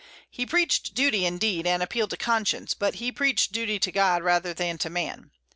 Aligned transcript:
He 0.31 0.47
preached 0.47 0.95
duty, 0.95 1.27
indeed, 1.27 1.67
and 1.67 1.83
appealed 1.83 2.09
to 2.09 2.17
conscience; 2.17 2.73
but 2.73 2.95
he 2.95 3.11
preached 3.11 3.51
duty 3.51 3.77
to 3.77 3.91
God 3.91 4.23
rather 4.23 4.51
than 4.51 4.79
to 4.79 4.89
man. 4.89 5.29